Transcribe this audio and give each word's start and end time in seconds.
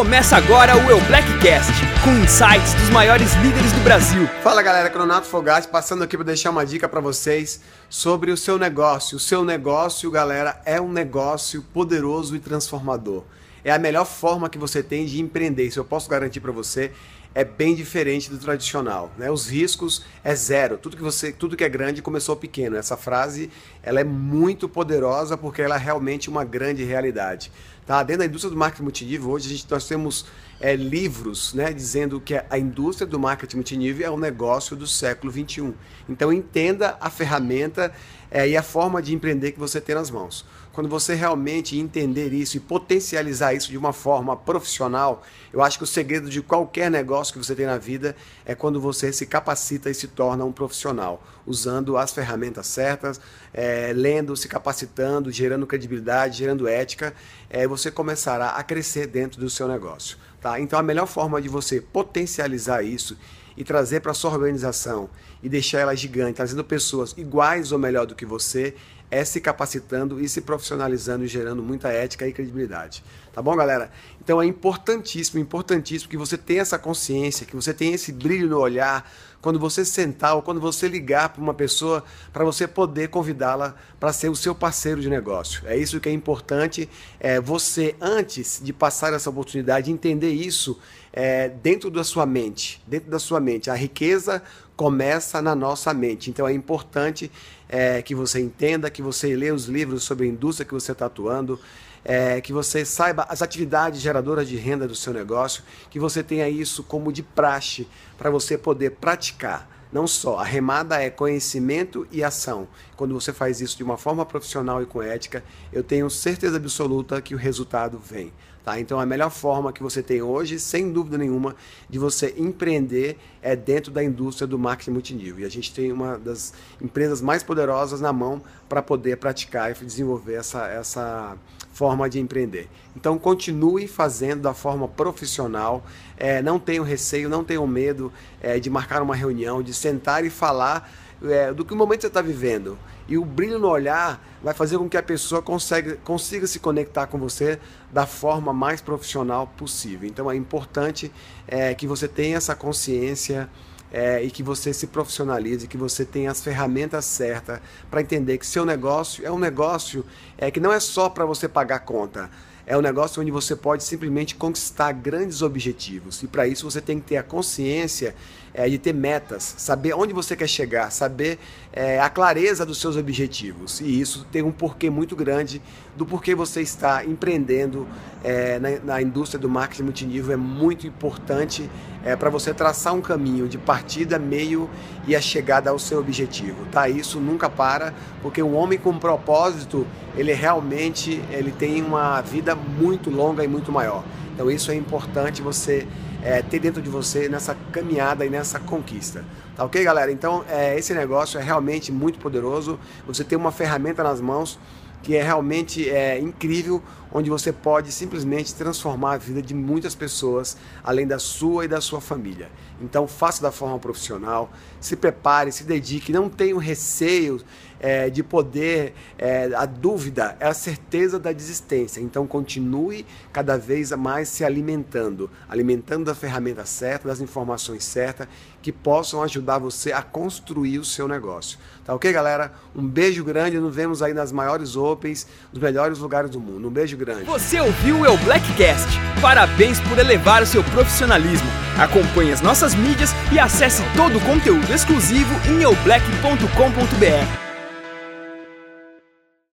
Começa 0.00 0.34
agora 0.34 0.74
o 0.78 0.90
Eu 0.90 0.98
Blackcast, 1.02 1.74
com 2.02 2.24
insights 2.24 2.72
dos 2.72 2.88
maiores 2.88 3.34
líderes 3.34 3.70
do 3.70 3.80
Brasil. 3.80 4.26
Fala 4.42 4.62
galera, 4.62 4.88
Cronato 4.88 5.26
Fogatti 5.26 5.68
passando 5.68 6.02
aqui 6.02 6.16
para 6.16 6.24
deixar 6.24 6.48
uma 6.48 6.64
dica 6.64 6.88
para 6.88 7.02
vocês 7.02 7.60
sobre 7.86 8.30
o 8.30 8.36
seu 8.36 8.58
negócio. 8.58 9.18
O 9.18 9.20
seu 9.20 9.44
negócio, 9.44 10.10
galera, 10.10 10.58
é 10.64 10.80
um 10.80 10.90
negócio 10.90 11.62
poderoso 11.74 12.34
e 12.34 12.40
transformador. 12.40 13.24
É 13.62 13.70
a 13.70 13.78
melhor 13.78 14.06
forma 14.06 14.48
que 14.48 14.56
você 14.56 14.82
tem 14.82 15.04
de 15.04 15.20
empreender. 15.20 15.66
Isso 15.66 15.78
eu 15.78 15.84
posso 15.84 16.08
garantir 16.08 16.40
para 16.40 16.50
você 16.50 16.92
é 17.34 17.44
bem 17.44 17.74
diferente 17.74 18.28
do 18.30 18.38
tradicional. 18.38 19.10
Né? 19.16 19.30
Os 19.30 19.48
riscos 19.48 20.04
é 20.24 20.34
zero. 20.34 20.76
Tudo 20.76 20.96
que 20.96 21.02
você, 21.02 21.32
tudo 21.32 21.56
que 21.56 21.64
é 21.64 21.68
grande 21.68 22.02
começou 22.02 22.36
pequeno. 22.36 22.76
Essa 22.76 22.96
frase 22.96 23.50
ela 23.82 24.00
é 24.00 24.04
muito 24.04 24.68
poderosa 24.68 25.36
porque 25.36 25.62
ela 25.62 25.76
é 25.76 25.78
realmente 25.78 26.28
uma 26.28 26.44
grande 26.44 26.82
realidade. 26.84 27.52
Tá? 27.86 28.02
Dentro 28.02 28.20
da 28.20 28.26
indústria 28.26 28.50
do 28.50 28.56
marketing 28.56 28.82
multinível, 28.82 29.30
hoje 29.30 29.46
a 29.46 29.50
gente, 29.50 29.66
nós 29.70 29.86
temos 29.86 30.26
é, 30.60 30.76
livros 30.76 31.54
né, 31.54 31.72
dizendo 31.72 32.20
que 32.20 32.34
a 32.48 32.58
indústria 32.58 33.06
do 33.06 33.18
marketing 33.18 33.56
multinível 33.56 34.06
é 34.06 34.10
um 34.10 34.18
negócio 34.18 34.76
do 34.76 34.86
século 34.86 35.32
21. 35.32 35.74
Então 36.08 36.32
entenda 36.32 36.96
a 37.00 37.10
ferramenta 37.10 37.92
é, 38.30 38.48
e 38.48 38.56
a 38.56 38.62
forma 38.62 39.02
de 39.02 39.14
empreender 39.14 39.52
que 39.52 39.58
você 39.58 39.80
tem 39.80 39.94
nas 39.94 40.10
mãos. 40.10 40.44
Quando 40.72 40.88
você 40.88 41.14
realmente 41.14 41.76
entender 41.76 42.32
isso 42.32 42.56
e 42.56 42.60
potencializar 42.60 43.54
isso 43.54 43.70
de 43.70 43.76
uma 43.76 43.92
forma 43.92 44.36
profissional, 44.36 45.24
eu 45.52 45.60
acho 45.60 45.76
que 45.76 45.84
o 45.84 45.86
segredo 45.86 46.30
de 46.30 46.40
qualquer 46.40 46.90
negócio 46.90 47.19
que 47.28 47.38
você 47.38 47.54
tem 47.54 47.66
na 47.66 47.76
vida 47.76 48.16
é 48.46 48.54
quando 48.54 48.80
você 48.80 49.12
se 49.12 49.26
capacita 49.26 49.90
e 49.90 49.94
se 49.94 50.08
torna 50.08 50.44
um 50.44 50.52
profissional, 50.52 51.22
usando 51.46 51.98
as 51.98 52.12
ferramentas 52.12 52.66
certas, 52.66 53.20
é, 53.52 53.92
lendo, 53.94 54.34
se 54.36 54.48
capacitando, 54.48 55.30
gerando 55.30 55.66
credibilidade, 55.66 56.38
gerando 56.38 56.66
ética, 56.66 57.12
é, 57.50 57.66
você 57.66 57.90
começará 57.90 58.50
a 58.50 58.62
crescer 58.62 59.06
dentro 59.06 59.38
do 59.40 59.50
seu 59.50 59.68
negócio. 59.68 60.16
Tá? 60.40 60.58
Então 60.58 60.78
a 60.78 60.82
melhor 60.82 61.06
forma 61.06 61.40
de 61.40 61.48
você 61.48 61.80
potencializar 61.80 62.82
isso 62.82 63.16
e 63.56 63.64
trazer 63.64 64.00
para 64.00 64.14
sua 64.14 64.30
organização 64.30 65.10
e 65.42 65.48
deixar 65.48 65.80
ela 65.80 65.94
gigante, 65.94 66.36
trazendo 66.36 66.64
pessoas 66.64 67.14
iguais 67.16 67.72
ou 67.72 67.78
melhor 67.78 68.06
do 68.06 68.14
que 68.14 68.24
você, 68.24 68.74
é 69.10 69.24
se 69.24 69.40
capacitando 69.40 70.20
e 70.20 70.28
se 70.28 70.40
profissionalizando 70.40 71.24
e 71.24 71.28
gerando 71.28 71.62
muita 71.62 71.88
ética 71.88 72.26
e 72.26 72.32
credibilidade. 72.32 73.02
Tá 73.32 73.42
bom, 73.42 73.54
galera? 73.56 73.90
Então 74.22 74.40
é 74.40 74.46
importantíssimo, 74.46 75.40
importantíssimo 75.40 76.08
que 76.08 76.16
você 76.16 76.38
tenha 76.38 76.62
essa 76.62 76.78
consciência, 76.78 77.44
que 77.44 77.56
você 77.56 77.74
tenha 77.74 77.94
esse 77.94 78.12
brilho 78.12 78.48
no 78.48 78.58
olhar 78.58 79.10
quando 79.40 79.58
você 79.58 79.84
sentar 79.84 80.34
ou 80.34 80.42
quando 80.42 80.60
você 80.60 80.88
ligar 80.88 81.30
para 81.30 81.42
uma 81.42 81.54
pessoa 81.54 82.04
para 82.32 82.44
você 82.44 82.66
poder 82.66 83.08
convidá-la 83.08 83.74
para 83.98 84.12
ser 84.12 84.28
o 84.28 84.36
seu 84.36 84.54
parceiro 84.54 85.00
de 85.00 85.08
negócio. 85.08 85.62
É 85.66 85.76
isso 85.76 86.00
que 86.00 86.08
é 86.08 86.12
importante. 86.12 86.88
É 87.18 87.40
você, 87.40 87.94
antes 88.00 88.60
de 88.62 88.72
passar 88.72 89.12
essa 89.12 89.30
oportunidade, 89.30 89.90
entender 89.90 90.30
isso 90.30 90.78
é, 91.12 91.48
dentro 91.48 91.90
da 91.90 92.04
sua 92.04 92.26
mente. 92.26 92.82
Dentro 92.86 93.10
da 93.10 93.18
sua 93.18 93.40
mente. 93.40 93.70
A 93.70 93.74
riqueza 93.74 94.42
começa 94.76 95.42
na 95.42 95.54
nossa 95.54 95.92
mente. 95.92 96.30
Então 96.30 96.46
é 96.46 96.52
importante 96.52 97.30
é, 97.68 98.00
que 98.02 98.14
você 98.14 98.40
entenda, 98.40 98.90
que 98.90 99.02
você 99.02 99.36
lê 99.36 99.50
os 99.50 99.66
livros 99.66 100.04
sobre 100.04 100.26
a 100.26 100.28
indústria 100.28 100.66
que 100.66 100.74
você 100.74 100.92
está 100.92 101.06
atuando, 101.06 101.60
é, 102.04 102.40
que 102.40 102.52
você 102.52 102.84
saiba 102.84 103.26
as 103.28 103.42
atividades 103.42 104.00
geradoras 104.00 104.48
de 104.48 104.56
renda 104.56 104.88
do 104.88 104.94
seu 104.94 105.12
negócio, 105.12 105.62
que 105.90 105.98
você 105.98 106.22
tenha 106.22 106.48
isso 106.48 106.82
como 106.82 107.12
de 107.12 107.22
praxe 107.22 107.86
para 108.16 108.30
você 108.30 108.56
poder 108.56 108.92
praticar. 108.92 109.68
Não 109.92 110.06
só, 110.06 110.38
a 110.38 110.44
remada 110.44 111.02
é 111.02 111.10
conhecimento 111.10 112.06
e 112.12 112.22
ação. 112.22 112.68
Quando 112.96 113.12
você 113.12 113.32
faz 113.32 113.60
isso 113.60 113.76
de 113.76 113.82
uma 113.82 113.96
forma 113.96 114.24
profissional 114.24 114.80
e 114.82 114.86
com 114.86 115.02
ética, 115.02 115.42
eu 115.72 115.82
tenho 115.82 116.08
certeza 116.08 116.56
absoluta 116.56 117.20
que 117.20 117.34
o 117.34 117.38
resultado 117.38 117.98
vem. 117.98 118.32
Tá? 118.64 118.78
Então, 118.78 119.00
a 119.00 119.06
melhor 119.06 119.30
forma 119.30 119.72
que 119.72 119.82
você 119.82 120.02
tem 120.02 120.20
hoje, 120.20 120.60
sem 120.60 120.92
dúvida 120.92 121.16
nenhuma, 121.16 121.56
de 121.88 121.98
você 121.98 122.34
empreender 122.36 123.18
é 123.42 123.56
dentro 123.56 123.90
da 123.90 124.04
indústria 124.04 124.46
do 124.46 124.58
marketing 124.58 124.90
multinível. 124.90 125.40
E 125.40 125.44
a 125.44 125.50
gente 125.50 125.72
tem 125.72 125.90
uma 125.90 126.18
das 126.18 126.52
empresas 126.80 127.20
mais 127.20 127.42
poderosas 127.42 128.00
na 128.00 128.12
mão 128.12 128.42
para 128.68 128.82
poder 128.82 129.16
praticar 129.16 129.70
e 129.70 129.84
desenvolver 129.84 130.34
essa, 130.34 130.68
essa 130.68 131.36
forma 131.72 132.08
de 132.08 132.20
empreender. 132.20 132.68
Então, 132.96 133.18
continue 133.18 133.86
fazendo 133.86 134.42
da 134.42 134.54
forma 134.54 134.88
profissional. 134.88 135.84
É, 136.16 136.42
não 136.42 136.58
tenham 136.58 136.84
receio, 136.84 137.28
não 137.28 137.44
tenham 137.44 137.66
medo 137.66 138.12
é, 138.40 138.58
de 138.58 138.68
marcar 138.68 139.02
uma 139.02 139.14
reunião, 139.14 139.62
de 139.62 139.72
sentar 139.72 140.24
e 140.24 140.30
falar 140.30 140.90
é, 141.22 141.52
do 141.52 141.64
que 141.64 141.72
o 141.72 141.76
momento 141.76 142.02
você 142.02 142.06
está 142.06 142.22
vivendo. 142.22 142.78
E 143.08 143.18
o 143.18 143.24
brilho 143.24 143.58
no 143.58 143.68
olhar 143.68 144.24
vai 144.42 144.54
fazer 144.54 144.78
com 144.78 144.88
que 144.88 144.96
a 144.96 145.02
pessoa 145.02 145.42
consiga, 145.42 145.96
consiga 146.04 146.46
se 146.46 146.60
conectar 146.60 147.06
com 147.06 147.18
você 147.18 147.58
da 147.92 148.06
forma 148.06 148.52
mais 148.52 148.80
profissional 148.80 149.46
possível. 149.46 150.08
Então 150.08 150.30
é 150.30 150.36
importante 150.36 151.10
é, 151.48 151.74
que 151.74 151.86
você 151.86 152.06
tenha 152.06 152.36
essa 152.36 152.54
consciência 152.54 153.50
é, 153.92 154.22
e 154.22 154.30
que 154.30 154.42
você 154.42 154.72
se 154.72 154.86
profissionalize, 154.86 155.66
que 155.66 155.76
você 155.76 156.04
tenha 156.04 156.30
as 156.30 156.42
ferramentas 156.42 157.04
certas 157.04 157.60
para 157.90 158.00
entender 158.00 158.38
que 158.38 158.46
seu 158.46 158.64
negócio 158.64 159.26
é 159.26 159.30
um 159.30 159.38
negócio 159.38 160.04
é, 160.38 160.50
que 160.50 160.60
não 160.60 160.72
é 160.72 160.80
só 160.80 161.08
para 161.08 161.24
você 161.24 161.48
pagar 161.48 161.80
conta. 161.80 162.30
É 162.66 162.76
um 162.78 162.80
negócio 162.80 163.20
onde 163.20 163.32
você 163.32 163.56
pode 163.56 163.82
simplesmente 163.82 164.36
conquistar 164.36 164.92
grandes 164.92 165.42
objetivos. 165.42 166.22
E 166.22 166.28
para 166.28 166.46
isso 166.46 166.70
você 166.70 166.80
tem 166.80 167.00
que 167.00 167.06
ter 167.06 167.16
a 167.16 167.22
consciência 167.22 168.14
é, 168.54 168.68
de 168.68 168.78
ter 168.78 168.92
metas, 168.92 169.54
saber 169.58 169.92
onde 169.94 170.12
você 170.12 170.36
quer 170.36 170.48
chegar, 170.48 170.90
saber 170.90 171.38
é, 171.72 172.00
a 172.00 172.08
clareza 172.08 172.64
dos 172.64 172.80
seus 172.80 172.96
objetivos. 172.96 173.80
E 173.80 174.00
isso 174.00 174.26
tem 174.30 174.42
um 174.42 174.52
porquê 174.52 174.90
muito 174.90 175.16
grande 175.16 175.60
do 175.96 176.06
porquê 176.06 176.34
você 176.34 176.60
está 176.60 177.04
empreendendo 177.04 177.88
é, 178.22 178.58
na, 178.58 178.78
na, 178.78 179.02
indústria 179.02 179.40
do 179.40 179.48
marketing 179.48 179.82
multinível. 179.82 180.32
É 180.32 180.36
muito 180.36 180.86
importante 180.86 181.68
é, 182.04 182.16
para 182.16 182.30
você 182.30 182.52
traçar 182.54 182.94
um 182.94 183.00
caminho 183.00 183.48
de 183.48 183.58
partida, 183.58 184.18
meio 184.18 184.68
e 185.06 185.14
a 185.14 185.20
chegada 185.20 185.70
ao 185.70 185.78
seu 185.78 185.98
objetivo. 185.98 186.64
Tá? 186.72 186.88
Isso 186.88 187.20
nunca 187.20 187.48
para, 187.48 187.92
porque 188.22 188.42
o 188.42 188.52
homem 188.52 188.78
com 188.78 188.98
propósito, 188.98 189.86
ele 190.16 190.32
realmente 190.32 191.22
ele 191.30 191.52
tem 191.52 191.82
uma 191.82 192.20
vida 192.20 192.54
muito 192.54 193.10
longa 193.10 193.44
e 193.44 193.48
muito 193.48 193.70
maior. 193.70 194.04
Então 194.34 194.50
isso 194.50 194.70
é 194.70 194.74
importante 194.74 195.42
você 195.42 195.86
é, 196.22 196.42
ter 196.42 196.58
dentro 196.58 196.82
de 196.82 196.88
você 196.88 197.28
nessa 197.28 197.56
caminhada 197.72 198.24
e 198.24 198.30
nessa 198.30 198.58
conquista. 198.58 199.24
Tá 199.56 199.64
ok, 199.64 199.82
galera? 199.82 200.12
Então, 200.12 200.44
é, 200.48 200.78
esse 200.78 200.94
negócio 200.94 201.38
é 201.38 201.42
realmente 201.42 201.90
muito 201.92 202.18
poderoso. 202.18 202.78
Você 203.06 203.24
tem 203.24 203.36
uma 203.36 203.52
ferramenta 203.52 204.02
nas 204.02 204.20
mãos 204.20 204.58
que 205.02 205.16
é 205.16 205.22
realmente 205.22 205.88
é, 205.88 206.18
incrível, 206.18 206.82
onde 207.12 207.28
você 207.28 207.52
pode 207.52 207.90
simplesmente 207.90 208.54
transformar 208.54 209.14
a 209.14 209.18
vida 209.18 209.42
de 209.42 209.54
muitas 209.54 209.94
pessoas, 209.94 210.56
além 210.84 211.06
da 211.06 211.18
sua 211.18 211.64
e 211.64 211.68
da 211.68 211.80
sua 211.80 212.00
família. 212.00 212.50
Então, 212.80 213.08
faça 213.08 213.42
da 213.42 213.50
forma 213.50 213.78
profissional, 213.78 214.50
se 214.80 214.94
prepare, 214.96 215.50
se 215.50 215.64
dedique, 215.64 216.12
não 216.12 216.28
tenha 216.28 216.58
receio 216.58 217.40
é, 217.80 218.10
de 218.10 218.22
poder, 218.22 218.94
é, 219.18 219.50
a 219.54 219.64
dúvida 219.64 220.36
é 220.38 220.46
a 220.46 220.54
certeza 220.54 221.18
da 221.18 221.32
desistência. 221.32 222.00
Então, 222.00 222.26
continue 222.26 223.06
cada 223.32 223.56
vez 223.56 223.90
mais 223.92 224.28
se 224.28 224.44
alimentando, 224.44 225.30
alimentando 225.48 226.04
da 226.04 226.14
ferramenta 226.14 226.64
certa, 226.66 227.08
das 227.08 227.20
informações 227.20 227.82
certas, 227.84 228.28
que 228.62 228.70
possam 228.70 229.22
ajudar 229.22 229.58
você 229.58 229.92
a 229.92 230.02
construir 230.02 230.78
o 230.78 230.84
seu 230.84 231.08
negócio. 231.08 231.58
Tá 231.84 231.94
ok, 231.94 232.12
galera? 232.12 232.52
Um 232.76 232.86
beijo 232.86 233.24
grande, 233.24 233.58
nos 233.58 233.74
vemos 233.74 234.02
aí 234.02 234.12
nas 234.12 234.30
maiores 234.30 234.76
Opens, 234.76 235.26
nos 235.52 235.62
melhores 235.62 235.98
lugares 235.98 236.30
do 236.30 236.38
mundo. 236.38 236.68
Um 236.68 236.70
beijo 236.70 236.96
grande. 236.96 237.24
Você 237.24 237.60
ouviu 237.60 238.00
o 238.00 238.06
El 238.06 238.18
Blackcast? 238.18 238.88
Parabéns 239.20 239.80
por 239.80 239.98
elevar 239.98 240.42
o 240.42 240.46
seu 240.46 240.62
profissionalismo. 240.62 241.48
Acompanhe 241.78 242.32
as 242.32 242.42
nossas 242.42 242.74
mídias 242.74 243.10
e 243.32 243.38
acesse 243.38 243.82
todo 243.96 244.18
o 244.18 244.20
conteúdo 244.20 244.70
exclusivo 244.72 245.34
em 245.48 245.62
eublack.com.br. 245.62 247.49